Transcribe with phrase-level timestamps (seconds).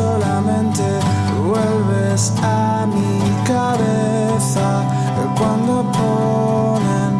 [0.00, 0.82] Solamente
[1.46, 4.68] vuelves a mi cabeza
[5.36, 7.12] cuando ponen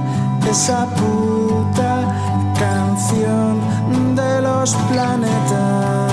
[0.48, 1.92] esa puta
[2.58, 3.60] canción
[4.14, 6.12] de los planetas,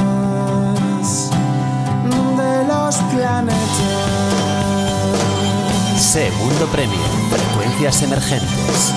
[2.41, 4.07] de los planetas.
[5.97, 8.93] Segundo premio, frecuencias emergentes.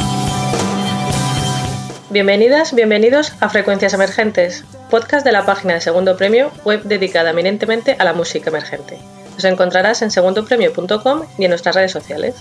[2.13, 7.95] Bienvenidas, bienvenidos a Frecuencias Emergentes, podcast de la página de Segundo Premio, web dedicada eminentemente
[8.01, 8.99] a la música emergente.
[9.35, 12.35] Nos encontrarás en segundopremio.com y en nuestras redes sociales.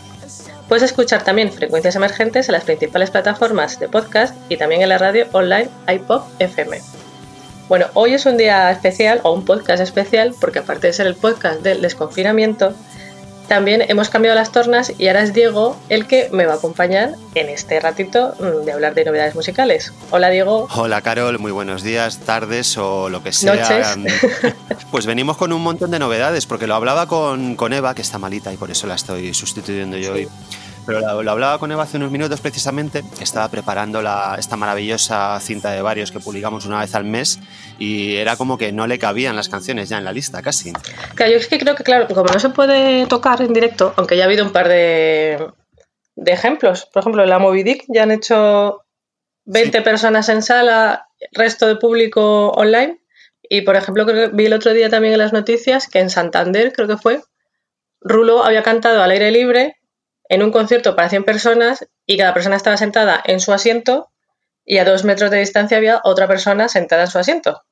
[0.67, 4.97] Puedes escuchar también Frecuencias Emergentes en las principales plataformas de podcast y también en la
[4.97, 6.81] radio online iPop FM.
[7.67, 11.13] Bueno, hoy es un día especial o un podcast especial porque aparte de ser el
[11.13, 12.73] podcast del desconfinamiento,
[13.49, 17.15] también hemos cambiado las tornas y ahora es Diego el que me va a acompañar
[17.35, 19.91] en este ratito mm, de hablar de novedades musicales.
[20.11, 20.69] Hola Diego.
[20.73, 23.95] Hola Carol, muy buenos días, tardes o lo que sea.
[23.95, 24.55] Noches.
[24.91, 28.17] Pues venimos con un montón de novedades porque lo hablaba con, con Eva, que está
[28.17, 30.27] malita y por eso la estoy sustituyendo yo hoy.
[30.89, 35.39] Pero lo, lo hablaba con Eva hace unos minutos precisamente, estaba preparando la, esta maravillosa
[35.39, 37.39] cinta de varios que publicamos una vez al mes
[37.77, 40.73] y era como que no le cabían las canciones ya en la lista casi.
[41.13, 44.17] Claro, yo es que creo que, claro, como no se puede tocar en directo, aunque
[44.17, 45.51] ya ha habido un par de,
[46.15, 48.83] de ejemplos, por ejemplo, la Moby Dick ya han hecho
[49.45, 52.99] 20 personas en sala, resto de público online.
[53.43, 56.09] Y por ejemplo, creo que vi el otro día también en las noticias que en
[56.09, 57.21] Santander, creo que fue,
[58.01, 59.78] Rulo había cantado al aire libre
[60.29, 64.09] en un concierto para 100 personas y cada persona estaba sentada en su asiento
[64.63, 67.63] y a dos metros de distancia había otra persona sentada en su asiento.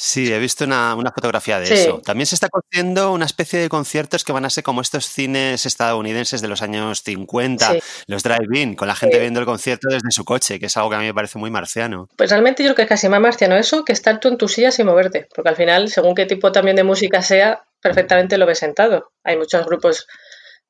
[0.00, 1.72] Sí, he visto una, una fotografía de Sí.
[1.74, 2.00] eso.
[2.04, 5.66] También se está cociendo una especie de conciertos que van a ser como estos cines
[5.66, 7.80] estadounidenses de los años 50, Sí.
[8.06, 9.20] los drive-in, con la gente Sí.
[9.22, 11.50] viendo el concierto desde su coche, que es algo que a mí me parece muy
[11.50, 12.08] marciano.
[12.16, 14.46] Pues realmente yo creo que es casi más marciano eso que estar tú en tu
[14.46, 18.46] silla sin moverte, porque al final, según qué tipo también de música sea, perfectamente lo
[18.46, 19.10] ves sentado.
[19.24, 20.06] Hay muchos grupos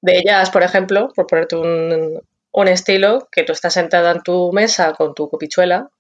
[0.01, 2.21] de jazz, por ejemplo, por ponerte un,
[2.53, 5.91] un estilo, que tú estás sentada en tu mesa con tu copichuela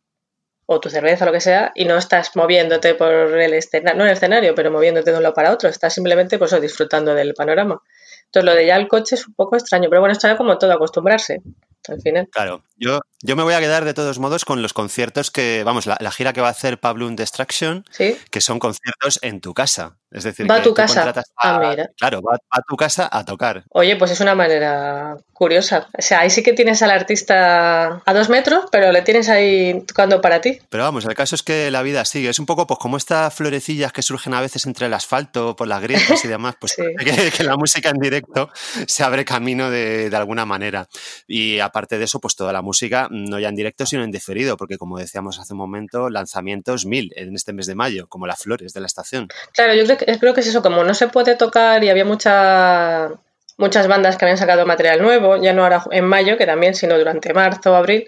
[0.67, 4.11] o tu cerveza, lo que sea, y no estás moviéndote por el escenario, no el
[4.11, 7.81] escenario, pero moviéndote de un lado para otro, estás simplemente pues, disfrutando del panorama.
[8.27, 10.73] Entonces lo de ya el coche es un poco extraño, pero bueno, ya como todo,
[10.73, 11.41] acostumbrarse,
[11.89, 12.29] al final.
[12.31, 15.87] Claro, yo, yo me voy a quedar de todos modos con los conciertos que, vamos,
[15.87, 18.17] la, la gira que va a hacer Pablo Destruction, ¿Sí?
[18.31, 19.97] que son conciertos en tu casa.
[20.11, 21.13] Es decir, Va a tu casa.
[21.37, 21.91] Ah, a- mira.
[21.99, 23.65] Claro, va, va a tu casa a tocar.
[23.71, 25.89] Oye, pues es una manera curiosa.
[25.99, 29.83] O sea, ahí sí que tienes al artista a dos metros, pero le tienes ahí
[29.87, 30.59] tocando para ti.
[30.71, 32.31] Pero vamos, el caso es que la vida sigue.
[32.31, 35.69] Es un poco pues como estas florecillas que surgen a veces entre el asfalto, por
[35.69, 36.83] las grietas y demás, pues Sí.
[37.05, 38.51] que, que la música en directo
[38.87, 40.89] se abre camino de, de alguna manera.
[41.27, 44.57] Y aparte de eso, pues toda la música, no ya en directo, sino en diferido,
[44.57, 48.41] porque como decíamos hace un momento, lanzamientos mil en este mes de mayo, como las
[48.43, 49.29] flores de la estación.
[49.53, 52.05] Claro, yo creo que, creo que es eso, como no se puede tocar y había
[52.05, 53.11] mucha,
[53.57, 56.97] muchas bandas que habían sacado material nuevo, ya no ahora en mayo, que también, sino
[56.99, 58.07] durante marzo o abril,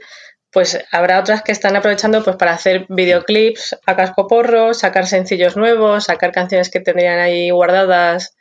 [0.53, 5.57] pues habrá otras que están aprovechando pues para hacer videoclips a casco porro, sacar sencillos
[5.57, 8.35] nuevos, sacar canciones que tendrían ahí guardadas.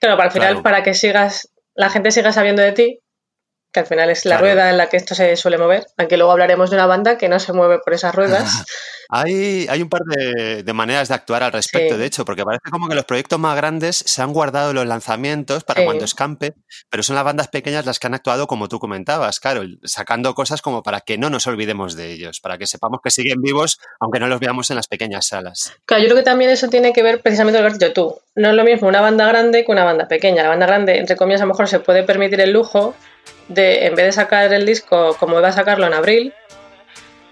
[0.00, 0.62] Claro, para al final, Claro.
[0.62, 3.00] para que sigas, la gente siga sabiendo de ti,
[3.78, 4.46] que al final es la Claro.
[4.54, 7.28] rueda en la que esto se suele mover, aunque luego hablaremos de una banda que
[7.28, 8.42] no se mueve por esas ruedas.
[9.10, 11.98] Hay, hay un par de, de maneras de actuar al respecto, Sí.
[12.00, 15.64] de hecho, porque parece como que los proyectos más grandes se han guardado los lanzamientos
[15.64, 15.86] para Sí.
[15.86, 16.52] cuando escampe,
[16.90, 20.60] pero son las bandas pequeñas las que han actuado como tú comentabas, Carol, sacando cosas
[20.60, 24.20] como para que no nos olvidemos de ellos, para que sepamos que siguen vivos, aunque
[24.20, 25.72] no los veamos en las pequeñas salas.
[25.86, 27.92] Claro, yo creo que también eso tiene que ver precisamente con lo que has dicho
[27.94, 28.20] tú.
[28.34, 30.42] No es lo mismo una banda grande que una banda pequeña.
[30.42, 32.94] La banda grande, entre comillas, a lo mejor se puede permitir el lujo
[33.48, 36.34] de, en vez de sacar el disco como iba a sacarlo en abril,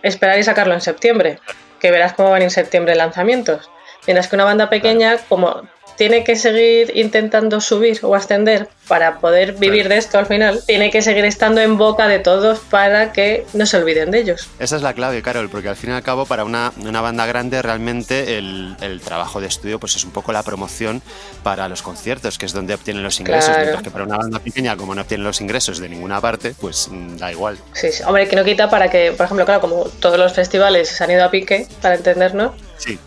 [0.03, 1.39] esperar y sacarlo en septiembre.
[1.81, 3.71] Que verás cómo van en septiembre lanzamientos.
[4.07, 9.55] Mientras que una banda pequeña, como tiene que seguir intentando subir o ascender para poder
[9.55, 13.45] vivir de esto al final, tiene que seguir estando en boca de todos para que
[13.53, 14.49] no se olviden de ellos.
[14.59, 17.27] Esa es la clave, Carol, porque al fin y al cabo para una, una banda
[17.27, 21.03] grande realmente el, el, trabajo de estudio pues es un poco la promoción
[21.43, 23.61] para los conciertos, que es donde obtienen los ingresos, Claro.
[23.63, 26.89] mientras que para una banda pequeña como no obtienen los ingresos de ninguna parte, pues
[26.91, 27.59] mm, da igual.
[27.73, 28.03] Sí, sí.
[28.07, 31.11] Hombre, que no quita para que, por ejemplo, claro, como todos los festivales se han
[31.11, 32.99] ido a pique, para entendernos, Sí,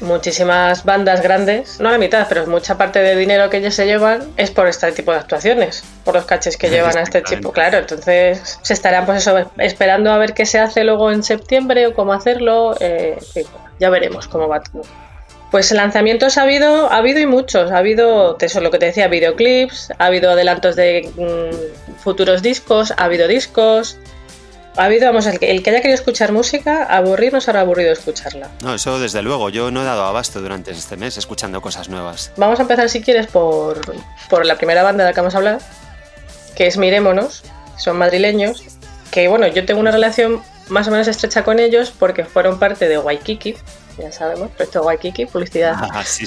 [0.00, 4.22] muchísimas bandas grandes, no la mitad, pero mucha parte de dinero que ellos se llevan
[4.36, 7.78] es por este tipo de actuaciones, por los caches que llevan a este tipo, claro.
[7.78, 11.94] Entonces se estarán, pues eso, esperando a ver qué se hace luego en septiembre o
[11.94, 12.76] cómo hacerlo.
[12.80, 13.18] eh,
[13.78, 14.82] ya veremos cómo va todo.
[15.50, 17.70] Pues lanzamientos ha habido, ha habido y muchos.
[17.70, 22.42] Ha habido, eso es lo que te decía, videoclips, ha habido adelantos de mm, futuros
[22.42, 23.98] discos, ha habido discos.
[24.76, 28.50] Ha habido, vamos, el que, el que haya querido escuchar música, aburrirnos habrá aburrido escucharla.
[28.62, 32.30] no, eso desde luego, yo no he dado abasto durante este mes escuchando cosas nuevas.
[32.36, 33.80] Vamos a empezar, si quieres, por,
[34.28, 35.60] por la primera banda de la que vamos a hablar,
[36.54, 37.42] que es Mirémonos,
[37.78, 38.64] son madrileños,
[39.10, 42.88] que bueno, yo tengo una relación más o menos estrecha con ellos porque fueron parte
[42.88, 43.56] de Waikiki,
[43.98, 46.26] ya sabemos, proyecto Waikiki, publicidad Ah, sí,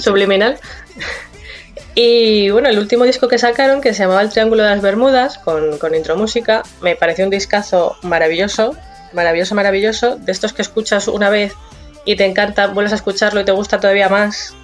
[2.02, 5.36] Y bueno, el último disco que sacaron, que se llamaba El Triángulo de las Bermudas,
[5.36, 8.74] con, con intro música, me pareció un discazo maravilloso,
[9.12, 11.52] maravilloso, maravilloso, de estos que escuchas una vez
[12.06, 14.54] y te encanta, vuelves a escucharlo y te gusta todavía más.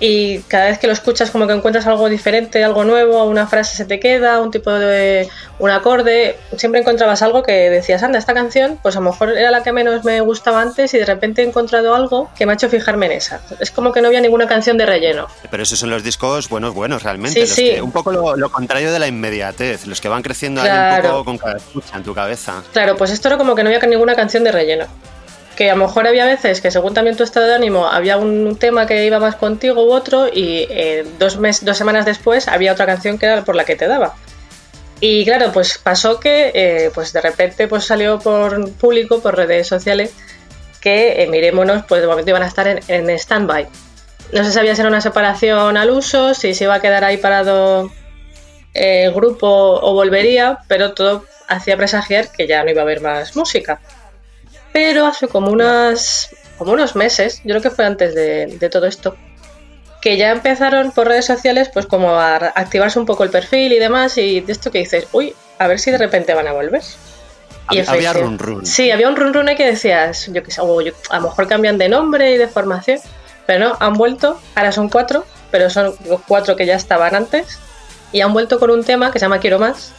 [0.00, 3.76] Y cada vez que lo escuchas como que encuentras algo diferente, algo nuevo, una frase
[3.76, 5.28] se te queda, un tipo de...
[5.58, 9.50] un acorde, siempre encontrabas algo que decías, anda, esta canción, pues a lo mejor era
[9.50, 12.54] la que menos me gustaba antes y de repente he encontrado algo que me ha
[12.54, 13.40] hecho fijarme en esa.
[13.58, 15.26] Es como que no había ninguna canción de relleno.
[15.50, 17.34] Pero esos son los discos buenos, buenos realmente.
[17.34, 17.70] Sí, los sí.
[17.74, 20.74] que- un poco lo, lo contrario de la inmediatez, los que van creciendo ahí un
[20.76, 21.08] Claro.
[21.10, 22.62] poco con cada escucha en tu cabeza.
[22.72, 24.86] Claro, pues esto era como que no había ninguna canción de relleno.
[25.58, 28.56] Que a lo mejor había veces que según también tu estado de ánimo había un
[28.56, 32.70] tema que iba más contigo u otro y eh, dos, mes, dos semanas después había
[32.70, 34.14] otra canción que era por la que te daba.
[35.00, 39.66] Y claro, pues pasó que eh, pues de repente pues salió por público, por redes
[39.66, 40.12] sociales,
[40.80, 43.66] que eh, Mirémonos pues de momento iban a estar en, en stand-by.
[44.32, 47.16] No se sabía si era una separación al uso, si se iba a quedar ahí
[47.16, 47.90] parado
[48.74, 53.00] eh, el grupo o volvería, pero todo hacía presagiar que ya no iba a haber
[53.00, 53.80] más música.
[54.72, 58.86] Pero hace como unas como unos meses, yo creo que fue antes de, de todo
[58.86, 59.16] esto,
[60.02, 63.78] que ya empezaron por redes sociales pues como a activarse un poco el perfil y
[63.78, 66.82] demás y de esto que dices, uy, a ver si de repente van a volver.
[67.70, 68.66] Y Hab- había run run.
[68.66, 71.46] Sí, había un run run que decías, yo que sé, o yo- a lo mejor
[71.46, 72.98] cambian de nombre y de formación,
[73.46, 77.58] pero no, han vuelto, ahora son cuatro, pero son los cuatro que ya estaban antes,
[78.10, 79.92] y han vuelto con un tema que se llama Quiero Más,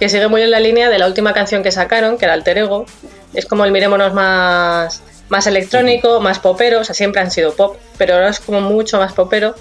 [0.00, 2.58] que sigue muy en la línea de la última canción que sacaron, que era Alter
[2.58, 2.86] Ego,
[3.34, 7.76] es como el Mirémonos más, más electrónico, más popero, o sea, siempre han sido pop,
[7.98, 9.54] pero ahora es como mucho más popero,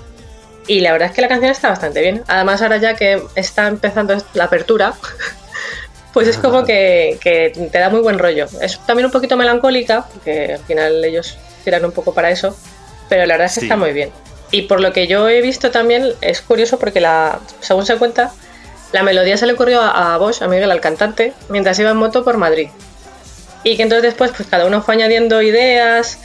[0.68, 2.24] y la verdad es que la canción está bastante bien.
[2.28, 4.94] Además, ahora ya que está empezando la apertura,
[6.14, 8.48] pues es como que, que te da muy buen rollo.
[8.62, 12.56] Es también un poquito melancólica, porque al final ellos tiran un poco para eso,
[13.10, 13.66] pero la verdad es que Sí.
[13.66, 14.12] está muy bien.
[14.52, 18.32] Y por lo que yo he visto también, es curioso porque la, según se cuenta,
[18.92, 21.98] la melodía se le ocurrió a, a Bosch, a Miguel, al cantante, mientras iba en
[21.98, 22.68] moto por Madrid.
[23.64, 26.20] Y que entonces después pues cada uno fue añadiendo ideas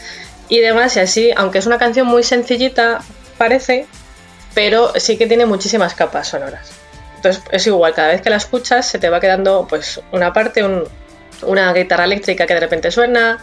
[0.49, 3.01] y demás, y así, aunque es una canción muy sencillita,
[3.37, 3.87] parece,
[4.55, 6.71] pero sí que tiene muchísimas capas sonoras.
[7.17, 10.63] Entonces es igual, cada vez que la escuchas se te va quedando pues una parte,
[10.63, 10.85] un-
[11.43, 13.39] una guitarra eléctrica que de repente suena,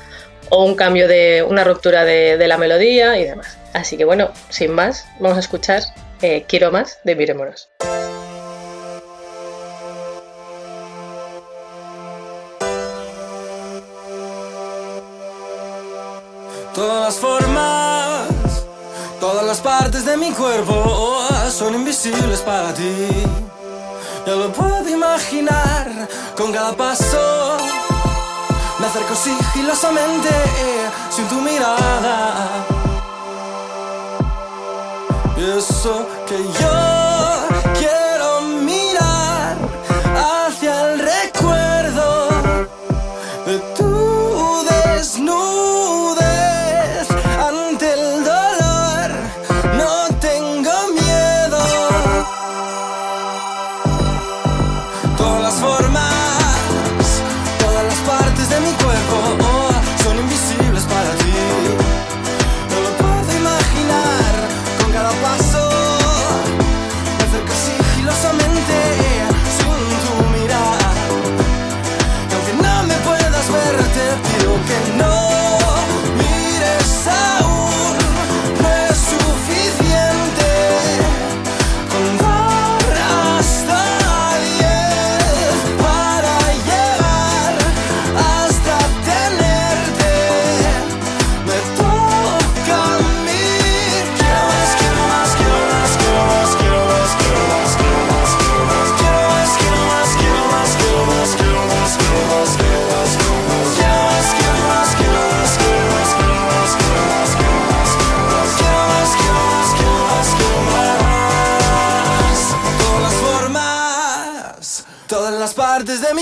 [0.50, 3.57] o un cambio de una ruptura de, la melodía y demás.
[3.74, 5.84] Así que bueno, sin más, vamos a escuchar
[6.22, 7.69] eh, Quiero más de Miremonos.
[16.73, 18.27] Todas las formas,
[19.19, 21.19] todas las partes de mi cuerpo
[21.51, 23.07] son invisibles para ti.
[24.25, 27.57] Ya lo puedo imaginar con cada paso.
[28.80, 30.30] Me acerco sigilosamente
[31.11, 32.49] sin tu mirada.
[35.37, 36.93] Y eso que yo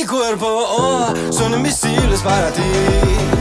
[0.01, 3.40] mi cuerpo oh, son invisibles para ti.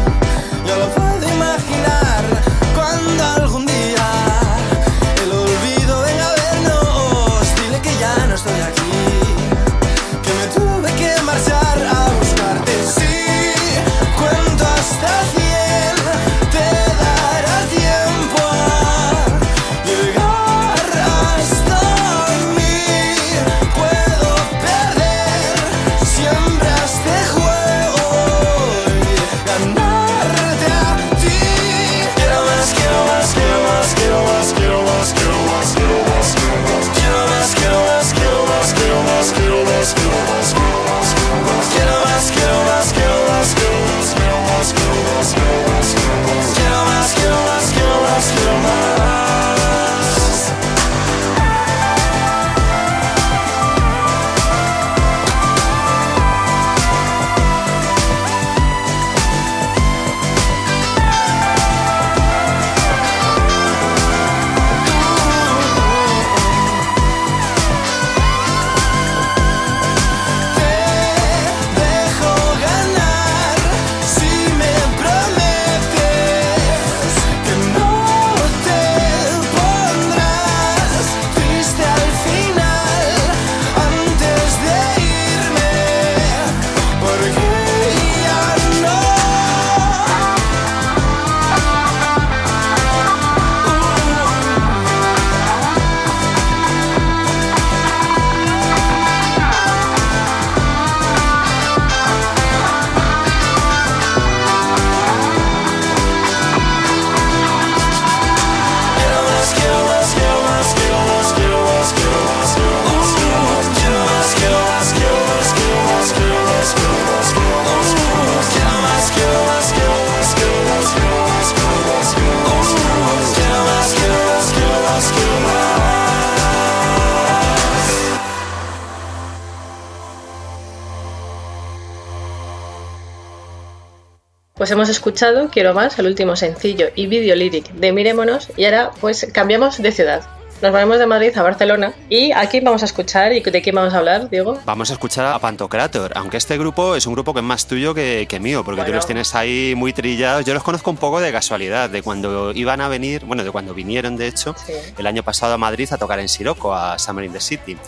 [134.60, 138.90] Pues hemos escuchado Quiero más, el último sencillo y vídeo líric de Miremonos y ahora
[139.00, 140.20] pues cambiamos de ciudad.
[140.60, 143.94] Nos movemos de Madrid a Barcelona y aquí vamos a escuchar y de quién vamos
[143.94, 144.60] a hablar, Diego.
[144.66, 147.94] Vamos a escuchar a Pantocrator, aunque este grupo es un grupo que es más tuyo
[147.94, 150.44] que, que mío, porque tú los tienes ahí muy trillados.
[150.44, 153.72] Yo los conozco un poco de casualidad, de cuando iban a venir, bueno, de cuando
[153.72, 154.74] vinieron de hecho, Sí.
[154.98, 157.78] el año pasado a Madrid a tocar en Siroco, a Summer in the City,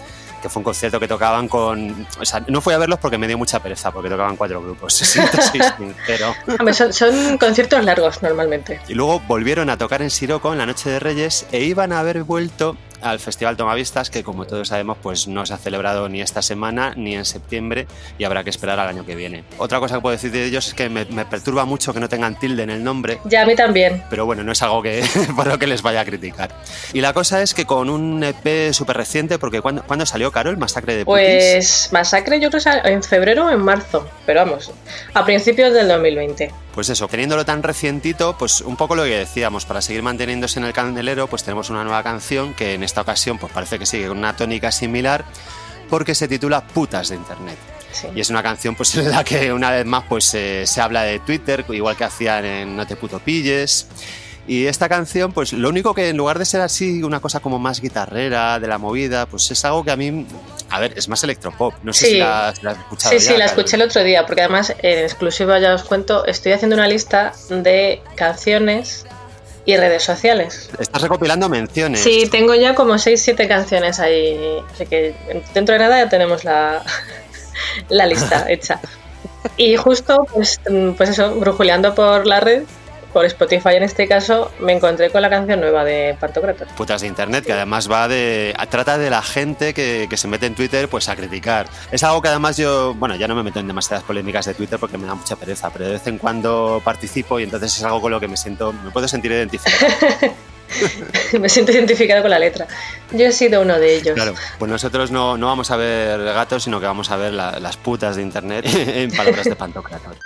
[0.43, 2.07] que fue un concierto que tocaban con...
[2.21, 4.93] O sea, no fui a verlos porque me dio mucha pereza, porque tocaban cuatro grupos,
[4.95, 6.35] sincero.
[6.59, 8.81] Hombre, son, son conciertos largos normalmente.
[8.89, 12.01] Y luego volvieron a tocar en Siroco en la Noche de Reyes e iban a
[12.01, 16.21] haber vuelto al Festival Tomavistas, que como todos sabemos, pues no se ha celebrado ni
[16.21, 17.87] esta semana ni en septiembre
[18.19, 19.45] y habrá que esperar al año que viene.
[19.59, 22.09] Otra cosa que puedo decir de ellos es que me, me perturba mucho que no
[22.09, 24.03] tengan tilde en el nombre, Ya a mí también.
[24.11, 25.05] pero bueno, no es algo que
[25.37, 26.51] por lo que les vaya a criticar.
[26.93, 30.57] Y la cosa es que con un EP súper reciente, porque cuando, ¿cuándo salió Carol?
[30.57, 31.23] Masacre de Putis.
[31.25, 34.71] Pues Masacre yo creo que en febrero o en marzo, pero vamos,
[35.15, 36.51] a principios del 2020.
[36.75, 40.65] Pues eso, teniéndolo tan recientito, pues un poco lo que decíamos, para seguir manteniéndose en
[40.65, 44.09] el candelero, pues tenemos una nueva canción que en esta ocasión pues parece que sigue
[44.09, 45.25] con una tónica similar
[45.91, 47.59] porque se titula Putas de Internet.
[47.93, 48.07] Sí.
[48.15, 51.03] Y es una canción pues en la que una vez más pues eh, se habla
[51.03, 53.87] de Twitter, igual que hacían en No te puto pilles.
[54.47, 57.59] Y esta canción, pues lo único que en lugar de ser así una cosa como
[57.61, 60.27] más guitarrera, de la movida, pues es algo que a mí,
[60.69, 61.75] a ver, es más electropop.
[61.85, 62.11] No sé Sí.
[62.13, 63.19] si la, si la has escuchado.
[63.19, 66.27] Sí, ya, sí, la escuché el otro día, porque además en exclusiva ya os cuento,
[66.27, 69.07] estoy haciendo una lista de canciones
[69.65, 70.71] y redes sociales.
[70.77, 72.01] Estás recopilando menciones.
[72.01, 75.15] Sí, tengo ya como 6-7 canciones ahí, así que
[75.55, 76.83] dentro de nada ya tenemos la,
[77.89, 78.81] la lista hecha.
[79.57, 80.61] Y justo, pues,
[80.97, 82.65] pues eso, brujuleando por la red,
[83.13, 86.67] por Spotify en este caso, me encontré con la canción nueva de Pantocrator.
[86.69, 88.55] putas de internet, que además va de.
[88.71, 91.67] trata de la gente que, que se mete en Twitter pues a criticar.
[91.91, 94.79] Es algo que además yo, bueno, ya no me meto en demasiadas polémicas de Twitter
[94.79, 98.01] porque me da mucha pereza, pero de vez en cuando participo y entonces es algo
[98.01, 99.87] con lo que me siento, me puedo sentir identificado.
[101.39, 102.67] me siento identificado con la letra.
[103.11, 104.15] Yo he sido uno de ellos.
[104.15, 107.59] Claro, pues nosotros no, no vamos a ver gatos, sino que vamos a ver la-
[107.61, 110.17] las putas de internet en palabras de Pantocrator.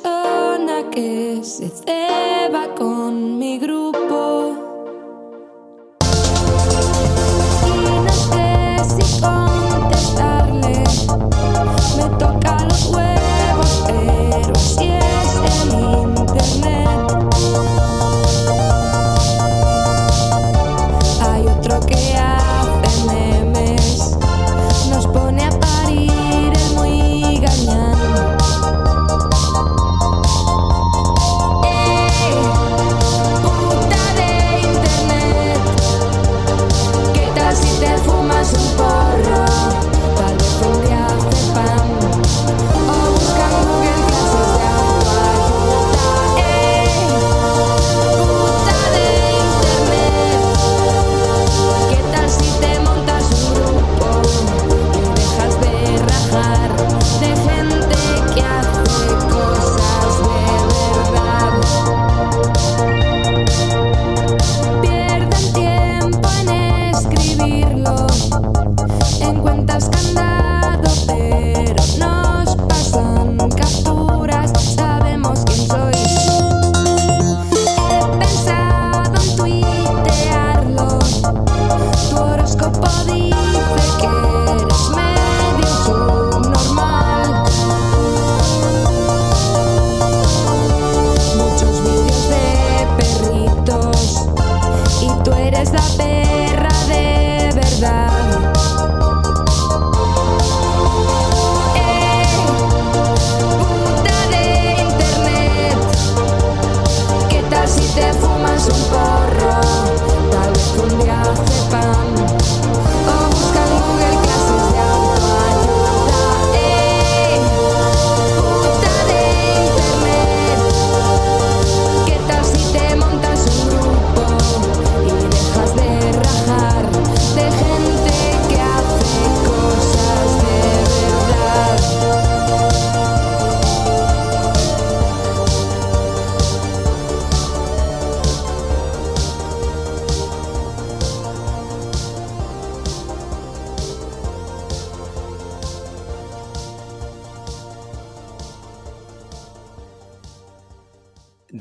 [0.00, 4.56] Persona que se ceba con mi grupo.
[7.66, 9.61] Y no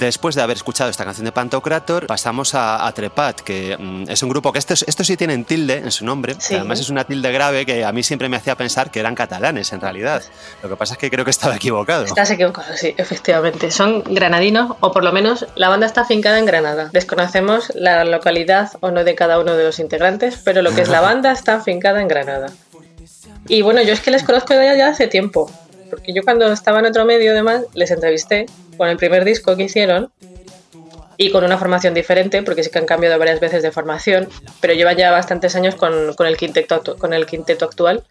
[0.02, 4.24] Después de haber escuchado esta canción de Pantocrator, pasamos a, a Trepat, que mm, es
[4.24, 6.34] un grupo que estos, estos sí tienen tilde en su nombre.
[6.40, 6.56] Sí.
[6.56, 9.72] Además es una tilde grave que a mí siempre me hacía pensar que eran catalanes
[9.74, 10.24] en realidad.
[10.64, 12.06] Lo que pasa es que creo que estaba equivocado.
[12.06, 13.70] Estás equivocado, sí, efectivamente.
[13.70, 16.90] Son granadinos, o por lo menos la banda está afincada en Granada.
[16.92, 20.90] Desconocemos la localidad o no de cada uno de los integrantes, pero lo que es
[20.90, 22.48] la banda está afincada en Granada.
[23.48, 25.52] Y bueno, yo es que les conozco ya, ya hace tiempo,
[25.92, 29.64] porque yo cuando estaba en otro medio, además, les entrevisté con el primer disco que
[29.64, 30.12] hicieron
[31.18, 34.28] y con una formación diferente, porque sí que han cambiado varias veces de formación,
[34.60, 38.04] pero llevan ya bastantes años con, con el, quinteto, con el quinteto actual.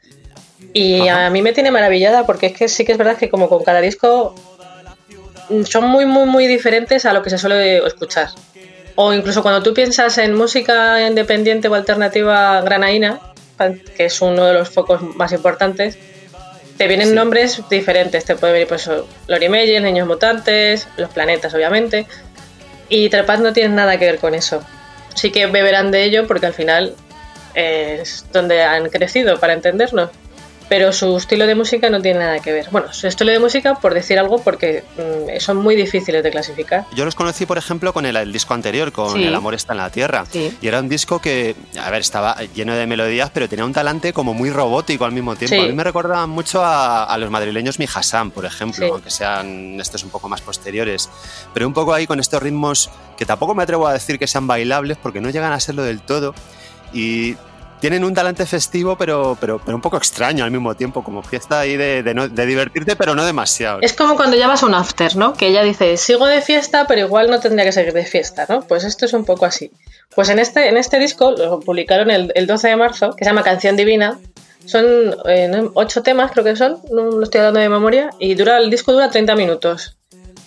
[0.73, 1.27] Y Ajá.
[1.27, 3.65] a mí me tiene maravillada porque es que sí que es verdad que como con
[3.65, 4.35] cada disco
[5.49, 8.29] mm, son muy, muy, muy diferentes a lo que se suele escuchar.
[8.95, 13.19] O incluso cuando tú piensas en música independiente o alternativa granaína,
[13.97, 15.99] que es uno de los focos más importantes,
[16.81, 17.15] te vienen Sí.
[17.15, 18.25] nombres diferentes.
[18.25, 18.89] Te puede venir pues
[19.27, 22.07] Lori Meyer, Niños Mutantes, Los Planetas, obviamente.
[22.89, 24.65] Y Trepat no tiene nada que ver con eso.
[25.15, 26.95] Sí que beberán de ello porque al final
[27.55, 30.09] es donde han crecido, para entendernos.
[30.71, 32.69] Pero su estilo de música no tiene nada que ver.
[32.71, 36.87] Bueno, su estilo de música, por decir algo, porque mm, son muy difíciles de clasificar.
[36.95, 39.25] Yo los conocí, por ejemplo, con el, el disco anterior, con Sí.
[39.25, 40.25] El amor está en la tierra.
[40.31, 40.57] Sí.
[40.63, 44.13] Y era un disco que, a ver, estaba lleno de melodías, pero tenía un talante
[44.13, 45.57] como muy robótico al mismo tiempo.
[45.57, 45.61] Sí.
[45.61, 49.81] A mí me recordaba mucho a, a los madrileños Mi Hassan, por ejemplo, aunque sean
[49.81, 51.11] estos un poco más posteriores.
[51.53, 54.47] Pero un poco ahí con estos ritmos que tampoco me atrevo a decir que sean
[54.47, 56.33] bailables, porque no llegan a serlo del todo.
[56.93, 57.35] Y
[57.81, 61.61] tienen un talante festivo, pero, pero, pero un poco extraño al mismo tiempo, como fiesta
[61.61, 63.79] ahí de, de no- de divertirte, pero no demasiado.
[63.81, 65.33] Es como cuando ya vas a un after, ¿no?
[65.35, 68.61] Que ella dice, sigo de fiesta, pero igual no tendría que seguir de fiesta, ¿no?
[68.63, 69.71] Pues esto es un poco así.
[70.15, 73.31] Pues en este, en este disco, lo publicaron el, el 12 de marzo, que se
[73.31, 74.19] llama Canción Divina.
[74.67, 74.85] Son
[75.27, 78.69] eh, ocho temas, creo que son, no lo estoy dando de memoria, y dura el
[78.71, 79.97] disco dura 30 minutos.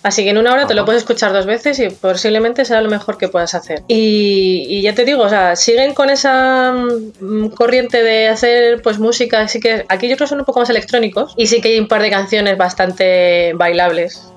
[0.04, 2.90] Así que en una hora te lo puedes escuchar dos veces y posiblemente será lo
[2.90, 3.84] mejor que puedas hacer.
[3.88, 9.00] Y, y ya te digo, o sea, siguen con esa mm, corriente de hacer pues
[9.00, 11.70] música, así que aquí yo creo que son un poco más electrónicos y sí que
[11.70, 14.28] hay un par de canciones bastante bailables.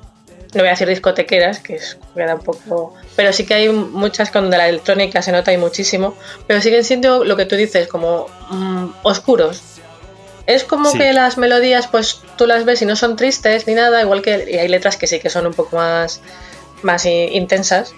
[0.55, 2.95] No voy a decir discotequeras, que es, queda un poco...
[3.17, 7.25] Pero sí que hay muchas donde la electrónica se nota y muchísimo, pero siguen siendo
[7.25, 9.76] lo que tú dices, como mm, oscuros.
[10.47, 10.99] Es como Sí.
[10.99, 14.47] que las melodías, pues tú las ves y no son tristes ni nada, igual que
[14.49, 16.21] y hay letras que sí que son un poco más,
[16.83, 17.95] más intensas,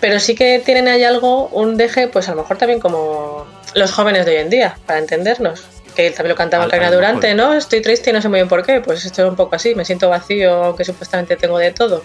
[0.00, 3.92] pero sí que tienen ahí algo, un deje, pues a lo mejor también como los
[3.92, 5.64] jóvenes de hoy en día, para entendernos.
[5.96, 6.94] Que también lo cantaba Reina mejor.
[6.94, 7.52] Durante, ¿no?
[7.52, 8.80] Estoy triste y no sé muy bien por qué.
[8.80, 12.02] Pues esto es un poco así, me siento vacío, aunque supuestamente tengo de todo.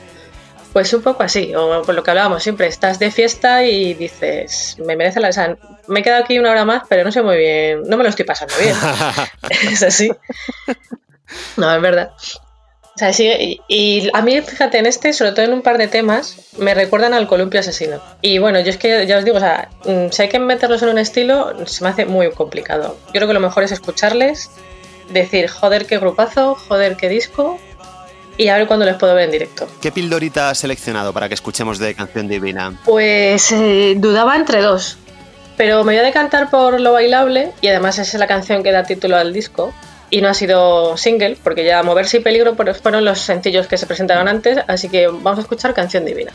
[0.74, 4.78] Pues un poco así, o por lo que hablábamos siempre, estás de fiesta y dices,
[4.86, 5.30] me merece la...
[5.30, 7.98] O sea, me he quedado aquí una hora más, pero no sé muy bien, no
[7.98, 8.76] me lo estoy pasando bien.
[9.72, 10.12] es así.
[11.56, 12.12] No, es verdad.
[12.98, 15.88] O sea, sí, y, a mí, fíjate, en este, sobre todo en un par de
[15.88, 18.02] temas, me recuerdan al columpio asesino.
[18.24, 20.82] Y bueno, yo es que ya os digo, o sea, mm, si hay que meterlos
[20.82, 22.98] en un estilo, se me hace muy complicado.
[23.08, 24.50] Yo creo que lo mejor es escucharles,
[25.12, 27.60] decir, joder, qué grupazo, joder, qué disco,
[28.38, 29.68] y a ver cuándo les puedo ver en directo.
[29.82, 32.80] ¿Qué pildorita has seleccionado para que escuchemos de Canción Divina?
[32.86, 34.98] Pues eh, dudaba entre dos,
[35.58, 38.72] pero me voy a decantar por lo bailable y además esa es la canción que
[38.72, 39.74] da título al disco
[40.10, 43.88] y no ha sido single porque ya Moverse y Peligro fueron los sencillos que se
[43.88, 46.32] presentaron antes, así que vamos a escuchar Canción Divina.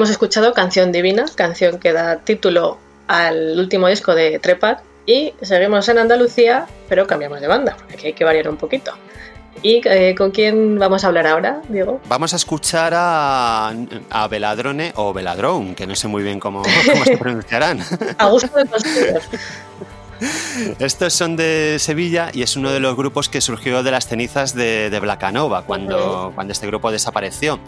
[0.00, 4.80] Hemos escuchado Canción Divina, canción que da título al último disco de Trepat.
[5.04, 8.92] Y seguimos en Andalucía, pero cambiamos de banda, porque aquí hay que variar un poquito.
[9.62, 12.00] ¿Y eh, con quién vamos a hablar ahora, Diego?
[12.08, 13.74] Vamos a escuchar a,
[14.08, 17.80] a Veladrone o Veladrone, que no sé muy bien cómo, cómo se pronunciarán.
[18.16, 18.82] A gusto de todos.
[20.78, 24.54] Estos son de Sevilla y es uno de los grupos que surgió de las cenizas
[24.54, 27.58] de, de Blacanova cuando, cuando este grupo desapareció.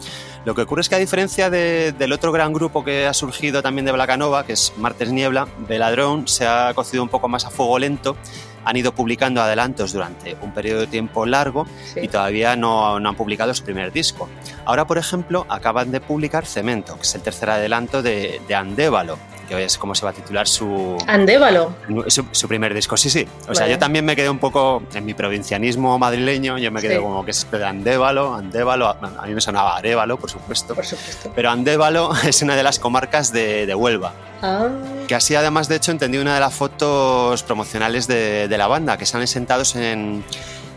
[0.45, 3.63] Lo que ocurre es que a diferencia de- del otro gran grupo que ha surgido
[3.63, 7.51] también de Blacanova, que es Martes Niebla, Veladrón se ha cocido un poco más a
[7.51, 8.17] fuego lento.
[8.65, 12.01] Han ido publicando adelantos durante un periodo de tiempo largo Sí.
[12.03, 14.29] y todavía no, no han publicado su primer disco.
[14.65, 19.19] Ahora, por ejemplo, acaban de publicar Cemento, que es el tercer adelanto de, de Andévalo,
[19.57, 21.75] que es como se va a titular su, Andévalo.
[22.09, 23.27] su, su primer disco, sí, sí.
[23.49, 26.97] O sea, yo también me quedé un poco en mi provincianismo madrileño, yo me quedé
[26.97, 27.01] Sí.
[27.03, 30.75] como que es de Andévalo, Andévalo, a mí me sonaba Arévalo, por supuesto.
[30.75, 31.33] Por supuesto.
[31.35, 34.13] Pero Andévalo es una de las comarcas de, de Huelva,
[34.45, 34.69] Ah,
[35.07, 38.97] que así además de hecho entendí una de las fotos promocionales de, de la banda,
[38.97, 40.25] que salen sentados en...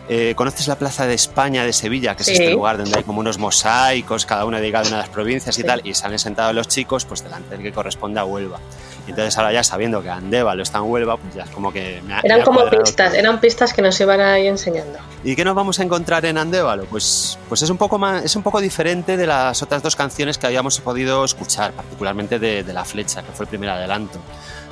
[0.08, 2.16] eh, ¿Conoces la Plaza de España de Sevilla?
[2.16, 2.34] Que es Sí.
[2.34, 5.58] este lugar donde hay como unos mosaicos, cada uno dedicado a una de las provincias
[5.58, 5.68] y Sí.
[5.68, 8.60] tal, y salen sentados los chicos pues delante del que corresponde a Huelva.
[9.08, 12.02] Y entonces ahora ya sabiendo que Andévalo está en Huelva, pues ya es como que
[12.06, 13.20] me ha, me eran ha como pistas, todo.
[13.20, 14.98] eran pistas que nos iban ahí enseñando.
[15.24, 16.86] ¿Y qué nos vamos a encontrar en Andévalo?
[16.86, 20.40] Pues, pues es, un poco más, es un poco diferente de las otras dos canciones
[20.40, 24.20] que habíamos podido escuchar, particularmente de, de La Flecha, que fue el primer adelanto.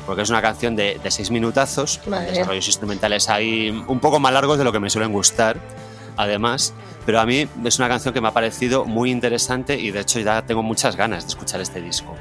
[0.06, 4.20] Porque es una canción de, de seis minutazos, con Madre desarrollos instrumentales ahí un poco
[4.20, 5.58] más largos de lo que me suelen gustar,
[6.18, 6.74] además.
[7.06, 10.20] Pero a mí es una canción que me ha parecido muy interesante y de hecho
[10.20, 12.16] ya tengo muchas ganas de escuchar este disco.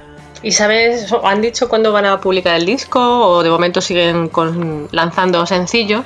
[0.44, 4.88] ¿Y sabes, han dicho cuándo van a publicar el disco o de momento siguen con-
[4.90, 6.04] lanzando sencillos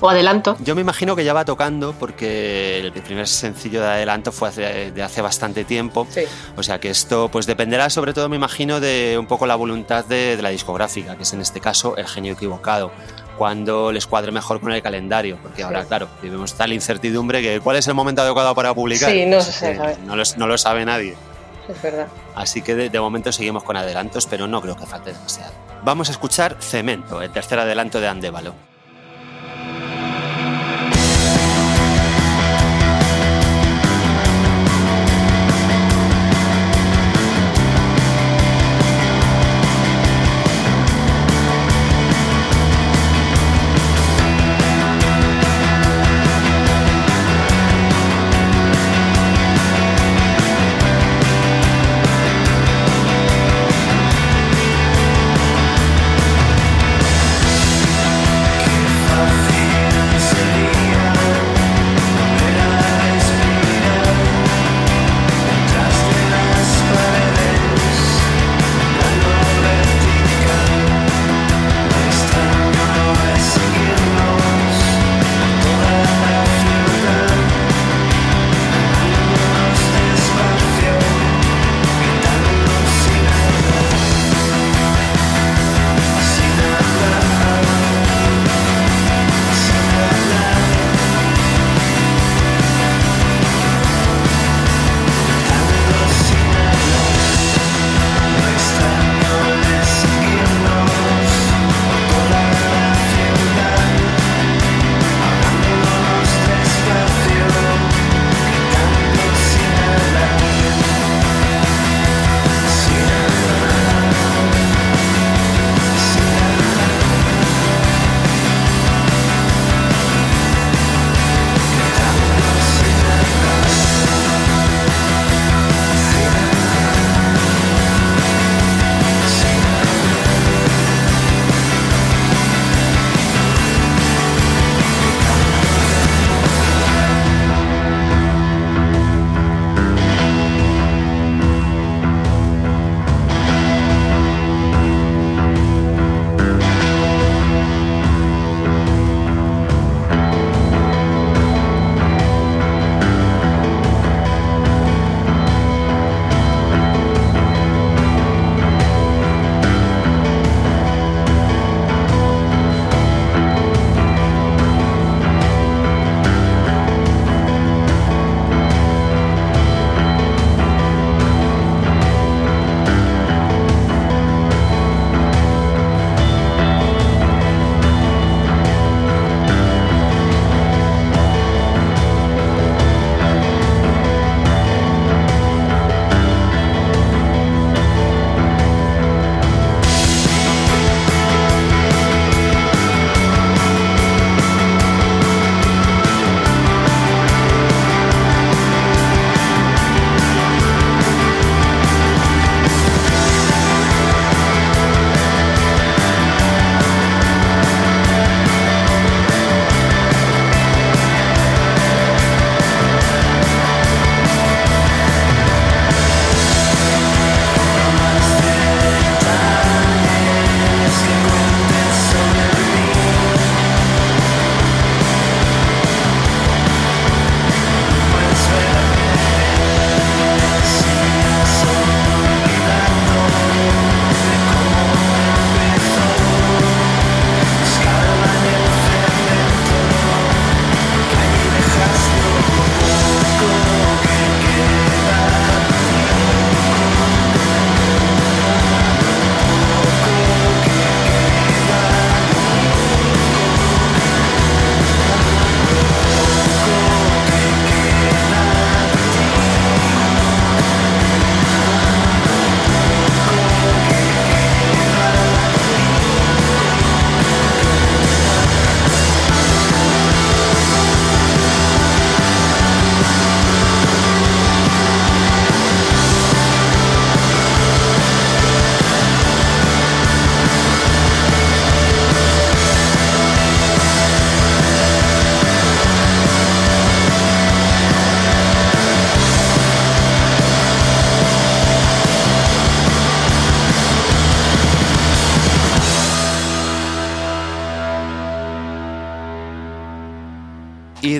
[0.00, 0.56] o adelanto?
[0.60, 4.90] Yo me imagino que ya va tocando porque el primer sencillo de adelanto fue hace-
[4.92, 6.06] de hace bastante tiempo.
[6.10, 6.22] Sí.
[6.56, 10.04] O sea que esto pues dependerá sobre todo, me imagino, de un poco la voluntad
[10.04, 12.90] de, de la discográfica, que es en este caso el genio equivocado,
[13.38, 15.88] cuando les cuadre mejor con el calendario, porque ahora, Sí.
[15.88, 19.10] claro, vivimos tal incertidumbre que cuál es el momento adecuado para publicar.
[19.10, 19.96] Sí, no se sabe.
[20.04, 21.14] no, lo, no lo sabe nadie.
[21.68, 22.06] Es verdad.
[22.34, 25.52] Así que de, de momento seguimos con adelantos, pero no creo que falte demasiado.
[25.82, 28.54] Vamos a escuchar Cemento, el tercer adelanto de Andévalo.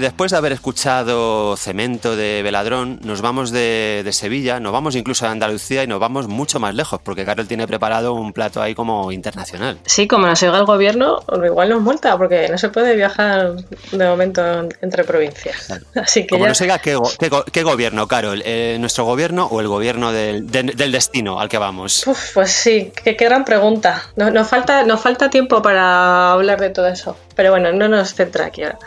[0.06, 5.26] Después de haber escuchado Cemento de Veladrón, nos vamos de, de Sevilla, nos vamos incluso
[5.26, 8.74] a Andalucía y nos vamos mucho más lejos, porque Carol tiene preparado un plato ahí
[8.74, 9.78] como internacional.
[9.84, 13.54] Sí, como nos llega el gobierno, igual nos multa, porque no se puede viajar
[13.90, 14.42] de momento
[14.80, 15.72] entre provincias.
[15.96, 18.42] Así que Como ya- no se diga, ¿qué, qué go- qué gobierno, Carol?
[18.44, 22.06] Eh, ¿Nuestro gobierno o el gobierno del, de- del destino al que vamos?
[22.06, 24.04] Uf, pues sí, qué, qué gran pregunta.
[24.14, 27.16] No- Nos, falta, nos falta tiempo para hablar de todo eso.
[27.34, 28.78] Pero bueno, no nos centra aquí ahora.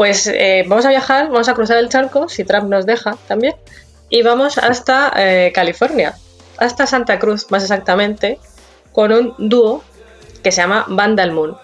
[0.00, 3.54] Pues eh, vamos a viajar, vamos a cruzar el charco, si Trump nos deja también,
[4.08, 6.14] y vamos hasta eh, California,
[6.56, 8.38] hasta Santa Cruz más exactamente,
[8.92, 9.84] con un dúo
[10.42, 11.54] que se llama Vandal Moon.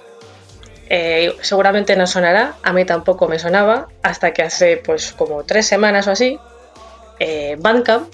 [0.90, 5.66] Eh, seguramente no sonará, a mí tampoco me sonaba, hasta que hace pues como tres
[5.66, 6.38] semanas o así,
[7.57, 8.12] Bandcamp,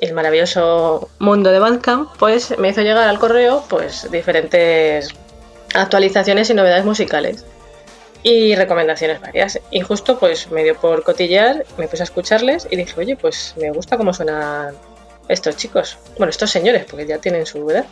[0.00, 5.08] el maravilloso mundo de Bandcamp, pues me hizo llegar al correo pues diferentes
[5.74, 7.44] actualizaciones y novedades musicales
[8.22, 9.60] y recomendaciones varias.
[9.70, 13.54] Y justo pues me dio por cotillear, me puse a escucharles y dije, oye, pues
[13.56, 14.74] me gusta cómo suenan
[15.28, 17.86] estos chicos, bueno, estos señores, porque ya tienen su edad.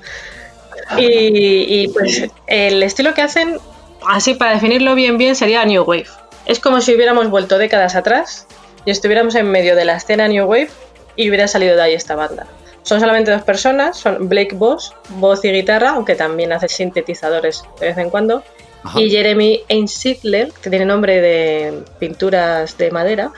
[0.98, 3.58] Y, y, pues el estilo que hacen,
[4.06, 6.06] así para definirlo bien bien, sería New Wave.
[6.46, 8.46] Es como si hubiéramos vuelto décadas atrás
[8.84, 10.68] y estuviéramos en medio de la escena New Wave
[11.16, 12.46] y hubiera salido de ahí esta banda.
[12.82, 17.86] Son solamente dos personas, son Blake Boss, voz y guitarra, aunque también hace sintetizadores de
[17.86, 18.44] vez en cuando,
[18.84, 19.00] Ajá.
[19.00, 23.32] y Jeremy Einsiedler, que tiene nombre de pinturas de madera,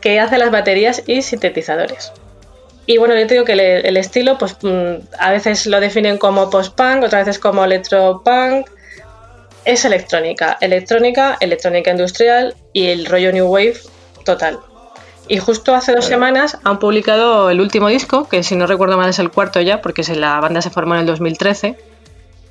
[0.00, 2.12] que hace las baterías y sintetizadores.
[2.86, 6.18] Y bueno, yo te digo que el, el estilo, pues mm, a veces lo definen
[6.18, 8.68] como post-punk, otras veces como electropunk.
[9.64, 13.80] Es electrónica, electrónica, electrónica industrial y el rollo New Wave
[14.24, 14.60] total.
[15.28, 19.10] Y justo hace dos semanas han publicado el último disco, que si no recuerdo mal
[19.10, 21.76] es el cuarto ya, porque la banda se formó en el 2013.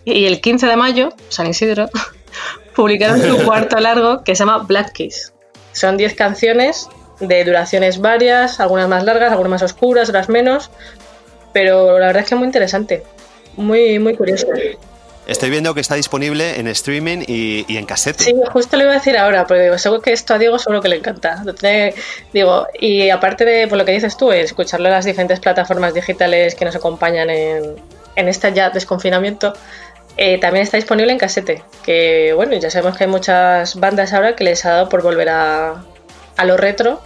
[0.05, 1.89] Y el 15 de mayo, San Isidro,
[2.75, 5.33] publicaron su cuarto largo que se llama Black Kiss.
[5.71, 6.87] Son 10 canciones
[7.19, 10.69] de duraciones varias, algunas más largas, algunas más oscuras, otras menos,
[11.53, 13.03] pero la verdad es que es muy interesante,
[13.57, 14.47] muy, muy curioso.
[15.27, 18.25] Estoy viendo que está disponible en streaming y, y en casete.
[18.25, 20.81] Sí, justo lo iba a decir ahora, porque digo, seguro que esto a Diego seguro
[20.81, 21.41] que le encanta.
[21.59, 21.95] Tiene-
[22.31, 26.53] digo, y aparte de por lo que dices tú, escucharlo en las diferentes plataformas digitales
[26.53, 27.75] que nos acompañan en,
[28.15, 29.53] en este ya desconfinamiento,
[30.17, 31.63] eh, también está disponible en casete.
[31.83, 35.29] Que bueno, ya sabemos que hay muchas bandas ahora que les ha dado por volver
[35.29, 35.83] a,
[36.37, 37.01] a lo retro.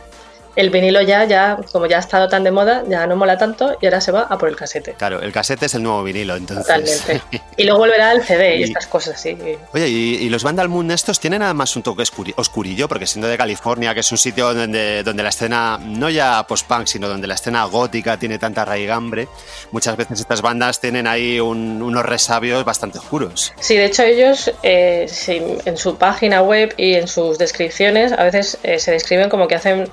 [0.59, 3.77] El vinilo ya, ya, como ya ha estado tan de moda, ya no mola tanto
[3.81, 4.93] y ahora se va a por el casete.
[4.97, 6.65] Claro, el casete es el nuevo vinilo, entonces.
[6.67, 7.21] Totalmente.
[7.59, 9.37] Y luego volverá al CD y Y- estas cosas, sí.
[9.73, 13.27] Oye, y, y los Vandal Moon estos tienen además un toque oscuri- oscurillo, porque siendo
[13.27, 17.27] de California, que es un sitio donde, donde la escena, no ya post-punk, sino donde
[17.27, 19.27] la escena gótica tiene tanta raigambre,
[19.71, 23.53] muchas veces estas bandas tienen ahí un- unos resabios bastante oscuros.
[23.59, 28.23] Sí, de hecho ellos eh, sí, en su página web y en sus descripciones a
[28.23, 29.89] veces eh, se describen como que hacen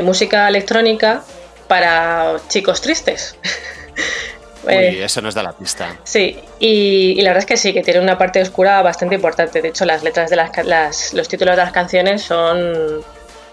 [0.00, 1.22] música electrónica
[1.68, 3.36] para chicos tristes.
[4.64, 5.96] Uy, Eh, eso nos da la pista.
[6.04, 9.60] Sí, y, y la verdad es que sí, que tiene una parte oscura bastante importante.
[9.60, 13.02] De hecho, las letras de las, las- los títulos de las canciones son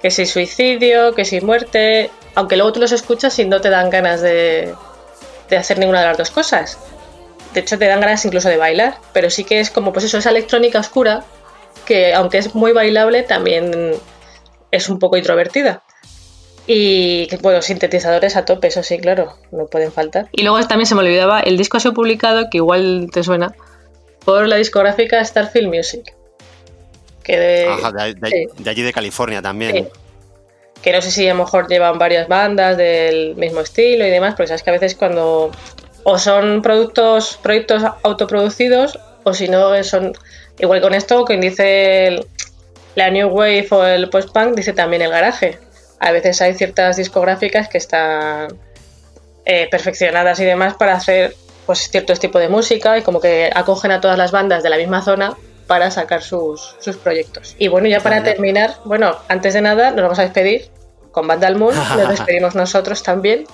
[0.03, 3.89] que si suicidio, que si muerte, aunque luego tú los escuchas y no te dan
[3.89, 4.73] ganas de,
[5.49, 6.77] de hacer ninguna de las dos cosas.
[7.53, 10.19] De hecho, te dan ganas incluso de bailar, pero sí que es como, pues eso,
[10.19, 11.23] esa electrónica oscura
[11.85, 13.95] que, aunque es muy bailable, también
[14.69, 15.81] es un poco introvertida.
[16.71, 20.27] Y que, bueno, sintetizadores a tope, eso sí, claro, no pueden faltar.
[20.31, 23.55] Y luego también se me olvidaba, el disco ha sido publicado, que igual te suena,
[24.23, 26.13] por la discográfica Starfield Music.
[27.23, 28.47] Que, de, Ajá, de, de- sí.
[28.59, 29.75] de allí de California también.
[29.75, 29.87] Sí.
[30.83, 34.35] que no sé si a lo mejor llevan varias bandas del mismo estilo y demás,
[34.35, 35.49] porque sabes que a veces cuando
[36.03, 40.13] o son productos, proyectos autoproducidos, o si no son
[40.59, 42.25] igual con esto, quien dice el-
[42.93, 45.57] la New Wave o el post-punk, dice también el garaje.
[45.99, 48.57] A veces hay ciertas discográficas que están
[49.45, 51.35] eh, perfeccionadas y demás para hacer
[51.65, 54.77] pues ciertos tipos de música y como que acogen a todas las bandas de la
[54.77, 55.35] misma zona
[55.67, 57.55] para sacar sus, sus proyectos.
[57.59, 60.69] Y bueno, ya para terminar, bueno, antes de nada nos vamos a despedir
[61.11, 63.45] con Vandal Moon, nos despedimos nosotros también.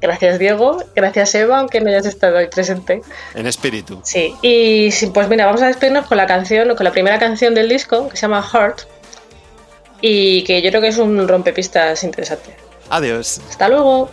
[0.00, 3.02] Gracias Diego, gracias Eva, aunque no hayas estado ahí presente.
[3.34, 4.00] En espíritu.
[4.04, 7.68] Sí, y pues mira, vamos a despedirnos con la canción, con la primera canción del
[7.68, 8.82] disco, que se llama Heart,
[10.02, 12.50] y que yo creo que es un rompepistas interesante.
[12.90, 13.40] Adiós.
[13.48, 14.10] Hasta luego.